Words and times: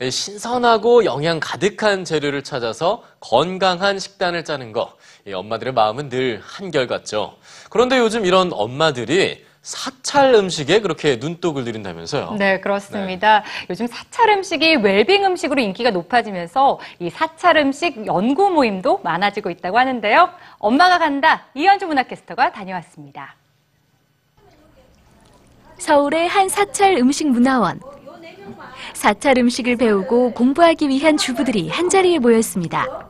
예, 0.00 0.10
신선하고 0.10 1.04
영양 1.04 1.40
가득한 1.40 2.04
재료를 2.04 2.44
찾아서 2.44 3.02
건강한 3.18 3.98
식단을 3.98 4.44
짜는 4.44 4.72
거. 4.72 4.94
이 5.26 5.32
엄마들의 5.32 5.72
마음은 5.74 6.08
늘 6.08 6.40
한결같죠. 6.42 7.36
그런데 7.68 7.98
요즘 7.98 8.24
이런 8.24 8.50
엄마들이 8.52 9.44
사찰 9.60 10.34
음식에 10.34 10.80
그렇게 10.80 11.16
눈독을 11.16 11.64
들인다면서요. 11.64 12.36
네, 12.38 12.60
그렇습니다. 12.60 13.42
요즘 13.68 13.88
사찰 13.88 14.30
음식이 14.30 14.76
웰빙 14.76 15.24
음식으로 15.24 15.60
인기가 15.60 15.90
높아지면서 15.90 16.78
이 17.00 17.10
사찰 17.10 17.56
음식 17.56 18.06
연구 18.06 18.50
모임도 18.50 19.00
많아지고 19.02 19.50
있다고 19.50 19.78
하는데요. 19.78 20.30
엄마가 20.58 20.98
간다. 20.98 21.46
이현주 21.54 21.86
문화캐스터가 21.86 22.52
다녀왔습니다. 22.52 23.34
서울의 25.78 26.28
한 26.28 26.48
사찰 26.48 26.94
음식 26.96 27.26
문화원. 27.28 27.97
사찰 28.94 29.38
음식을 29.38 29.76
배우고 29.76 30.32
공부하기 30.32 30.88
위한 30.88 31.16
주부들이 31.16 31.68
한자리에 31.68 32.18
모였습니다. 32.18 33.08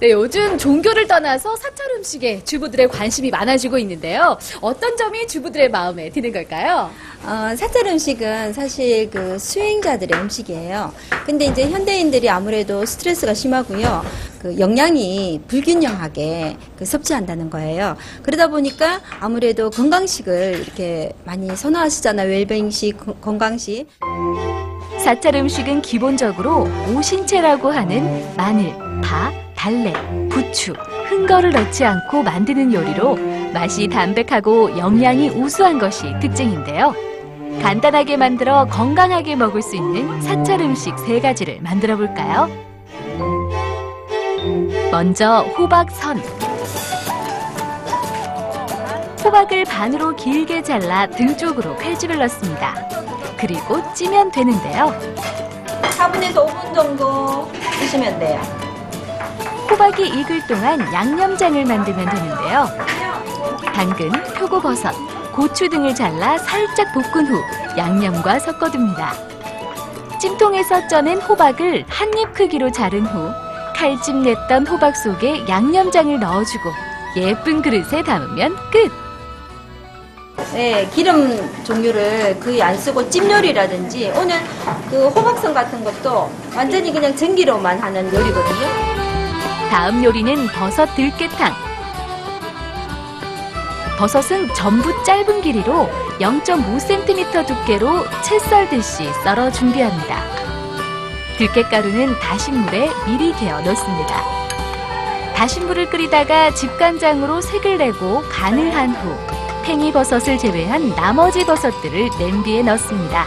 네, 0.00 0.12
요즘 0.12 0.56
종교를 0.56 1.06
떠나서 1.06 1.56
사찰 1.56 1.86
음식에 1.98 2.42
주부들의 2.42 2.88
관심이 2.88 3.28
많아지고 3.30 3.76
있는데요. 3.80 4.38
어떤 4.62 4.96
점이 4.96 5.26
주부들의 5.26 5.68
마음에 5.70 6.08
드는 6.08 6.32
걸까요? 6.32 6.90
어, 7.22 7.54
사찰 7.54 7.86
음식은 7.86 8.54
사실 8.54 9.10
그 9.10 9.38
수행자들의 9.38 10.18
음식이에요. 10.18 10.94
근데 11.26 11.44
이제 11.44 11.68
현대인들이 11.68 12.30
아무래도 12.30 12.86
스트레스가 12.86 13.34
심하고요. 13.34 14.02
그 14.40 14.58
영양이 14.58 15.38
불균형하게 15.46 16.56
그 16.78 16.86
섭취한다는 16.86 17.50
거예요. 17.50 17.94
그러다 18.22 18.48
보니까 18.48 19.02
아무래도 19.20 19.68
건강식을 19.68 20.62
이렇게 20.64 21.12
많이 21.24 21.54
선호하시잖아요. 21.54 22.26
웰빙식, 22.26 22.96
건- 23.04 23.20
건강식. 23.20 23.86
사찰 25.04 25.36
음식은 25.36 25.82
기본적으로 25.82 26.66
오신채라고 26.96 27.70
하는 27.70 28.34
마늘, 28.36 28.72
파, 29.02 29.30
달래, 29.60 29.92
부추, 30.30 30.72
흥거를 31.10 31.50
넣지 31.50 31.84
않고 31.84 32.22
만드는 32.22 32.72
요리로 32.72 33.18
맛이 33.52 33.88
담백하고 33.88 34.78
영양이 34.78 35.28
우수한 35.28 35.78
것이 35.78 36.06
특징인데요. 36.18 36.94
간단하게 37.60 38.16
만들어 38.16 38.64
건강하게 38.64 39.36
먹을 39.36 39.60
수 39.60 39.76
있는 39.76 40.18
사찰 40.22 40.62
음식 40.62 40.98
세 41.00 41.20
가지를 41.20 41.60
만들어 41.60 41.98
볼까요? 41.98 42.48
먼저 44.90 45.42
호박선. 45.58 46.22
호박을 49.22 49.66
반으로 49.66 50.16
길게 50.16 50.62
잘라 50.62 51.06
등 51.06 51.36
쪽으로 51.36 51.76
칼집을 51.76 52.16
넣습니다. 52.20 52.76
그리고 53.38 53.82
찌면 53.92 54.32
되는데요. 54.32 54.98
4분에서 55.82 56.46
5분 56.46 56.74
정도 56.74 57.52
드시면 57.78 58.18
돼요. 58.18 58.69
호박이 59.80 60.08
익을 60.08 60.46
동안 60.46 60.78
양념장을 60.92 61.64
만들면 61.64 62.04
되는데요. 62.10 62.68
당근, 63.64 64.10
표고버섯, 64.34 64.94
고추 65.32 65.70
등을 65.70 65.94
잘라 65.94 66.36
살짝 66.36 66.92
볶은 66.92 67.26
후 67.26 67.42
양념과 67.78 68.40
섞어둡니다. 68.40 69.14
찜통에서 70.20 70.86
쪄낸 70.86 71.18
호박을 71.18 71.86
한 71.88 72.10
입 72.18 72.34
크기로 72.34 72.70
자른 72.70 73.06
후 73.06 73.30
칼집 73.74 74.16
냈던 74.16 74.66
호박 74.66 74.94
속에 74.94 75.48
양념장을 75.48 76.20
넣어주고 76.20 76.70
예쁜 77.16 77.62
그릇에 77.62 78.02
담으면 78.02 78.54
끝! 78.70 78.92
네, 80.52 80.86
기름 80.92 81.64
종류를 81.64 82.38
거의 82.38 82.60
안 82.62 82.76
쓰고 82.76 83.08
찜 83.08 83.30
요리라든지 83.30 84.12
오늘 84.14 84.36
그 84.90 85.08
호박선 85.08 85.54
같은 85.54 85.82
것도 85.82 86.30
완전히 86.54 86.92
그냥 86.92 87.16
전기로만 87.16 87.78
하는 87.78 88.04
요리거든요. 88.12 88.99
다음 89.70 90.02
요리는 90.04 90.48
버섯 90.48 90.86
들깨탕. 90.96 91.54
버섯은 93.98 94.52
전부 94.54 94.90
짧은 95.04 95.42
길이로 95.42 95.88
0.5cm 96.18 97.46
두께로 97.46 98.04
채 98.22 98.38
썰듯이 98.38 99.04
썰어 99.24 99.50
준비합니다. 99.50 100.22
들깨가루는 101.38 102.18
다신물에 102.18 102.90
미리 103.06 103.32
개어 103.34 103.60
넣습니다. 103.60 104.22
다신물을 105.34 105.88
끓이다가 105.88 106.52
집간장으로 106.52 107.40
색을 107.40 107.78
내고 107.78 108.22
간을 108.28 108.74
한 108.74 108.90
후 108.94 109.16
팽이버섯을 109.64 110.38
제외한 110.38 110.90
나머지 110.96 111.44
버섯들을 111.44 112.10
냄비에 112.18 112.62
넣습니다. 112.62 113.26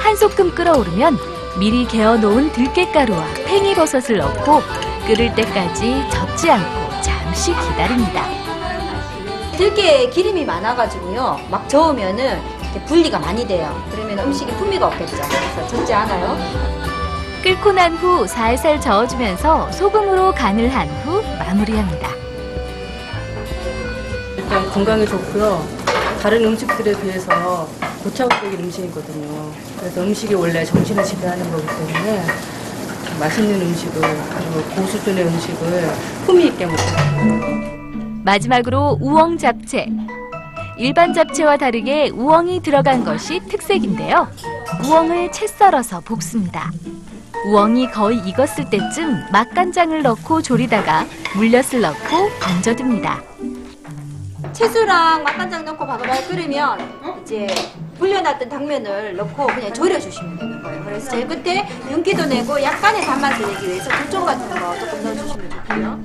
한 0.00 0.16
소끔 0.16 0.54
끓어오르면 0.54 1.18
미리 1.58 1.86
개어 1.86 2.16
놓은 2.16 2.52
들깨가루와 2.52 3.24
팽이버섯을 3.46 4.16
넣고 4.18 4.62
끓을 5.06 5.34
때까지 5.34 6.02
접지 6.10 6.50
않고 6.50 7.00
잠시 7.02 7.52
기다립니다. 7.52 8.24
들깨에 9.56 10.08
기름이 10.08 10.44
많아가지고요. 10.44 11.40
막 11.50 11.68
저으면은 11.68 12.40
이렇게 12.62 12.80
분리가 12.86 13.18
많이 13.18 13.46
돼요. 13.46 13.80
그러면 13.90 14.18
음식이 14.20 14.50
풍미가 14.52 14.86
없겠죠. 14.88 15.16
그래서 15.16 15.66
적지 15.68 15.92
않아요. 15.94 16.36
끓고 17.42 17.72
난 17.72 17.94
후 17.96 18.26
살살 18.26 18.80
저어주면서 18.80 19.70
소금으로 19.72 20.32
간을 20.32 20.74
한 20.74 20.88
후 21.04 21.22
마무리합니다. 21.38 22.08
일단 24.36 24.70
건강에 24.70 25.04
좋고요. 25.04 25.62
다른 26.22 26.42
음식들에 26.46 26.98
비해서 27.02 27.68
고차원적인 28.02 28.58
음식이거든요. 28.58 29.50
그래서 29.78 30.00
음식이 30.00 30.34
원래 30.34 30.64
정신을 30.64 31.04
지배하는 31.04 31.50
거기 31.50 31.66
때문에 31.66 32.22
맛있는 33.18 33.60
음식을 33.60 34.00
그리고 34.00 34.62
고수준의 34.74 35.24
음식을 35.24 35.82
품위 36.26 36.46
있게 36.48 36.66
먹어요. 36.66 38.22
마지막으로 38.24 38.98
우엉 39.00 39.38
잡채. 39.38 39.88
일반 40.76 41.14
잡채와 41.14 41.56
다르게 41.56 42.10
우엉이 42.10 42.60
들어간 42.60 43.04
것이 43.04 43.40
특색인데요. 43.48 44.28
우엉을 44.84 45.30
채 45.30 45.46
썰어서 45.46 46.00
볶습니다. 46.00 46.70
우엉이 47.46 47.90
거의 47.90 48.18
익었을 48.26 48.70
때쯤 48.70 49.26
맛간장을 49.30 50.02
넣고 50.02 50.42
졸이다가 50.42 51.06
물엿을 51.36 51.82
넣고 51.82 52.30
건져둡니다. 52.40 53.22
채소랑 54.52 55.22
맛간장 55.24 55.64
넣고 55.64 55.86
바글바글 55.86 56.28
끓이면 56.28 56.78
이제 57.22 57.46
불려놨던 57.98 58.48
당면을 58.48 59.16
넣고 59.16 59.46
그냥 59.46 59.72
졸여주시면 59.74 60.36
거예요. 60.38 60.53
그래서 61.04 61.10
제일 61.10 61.28
끝에 61.28 61.68
윤기도 61.90 62.24
내고 62.26 62.62
약간의 62.62 63.04
단맛을 63.04 63.46
내기 63.46 63.68
위해서 63.68 63.90
국종 63.98 64.24
같은 64.24 64.48
거 64.48 64.78
조금 64.78 65.04
넣어주시면 65.04 65.50
좋고요. 65.50 66.00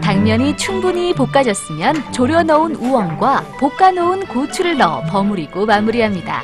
당면이 0.00 0.56
충분히 0.56 1.14
볶아졌으면 1.14 2.12
졸여 2.12 2.42
넣은 2.44 2.76
우엉과 2.76 3.44
볶아 3.60 3.92
놓은 3.92 4.26
고추를 4.26 4.78
넣어 4.78 5.02
버무리고 5.02 5.66
마무리합니다. 5.66 6.42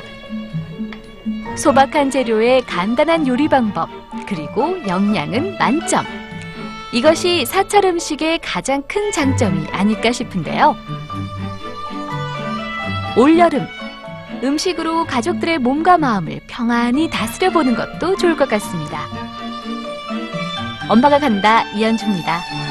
소박한 1.55 2.11
재료의 2.11 2.61
간단한 2.61 3.27
요리 3.27 3.47
방법, 3.47 3.89
그리고 4.27 4.77
영양은 4.87 5.57
만점. 5.57 6.05
이것이 6.93 7.45
사찰 7.45 7.85
음식의 7.85 8.39
가장 8.39 8.83
큰 8.87 9.11
장점이 9.11 9.67
아닐까 9.71 10.11
싶은데요. 10.11 10.75
올여름, 13.17 13.67
음식으로 14.43 15.05
가족들의 15.05 15.59
몸과 15.59 15.97
마음을 15.97 16.39
평안히 16.47 17.09
다스려 17.09 17.49
보는 17.51 17.75
것도 17.75 18.15
좋을 18.17 18.37
것 18.37 18.47
같습니다. 18.47 19.05
엄마가 20.89 21.19
간다 21.19 21.63
이현주입니다. 21.73 22.68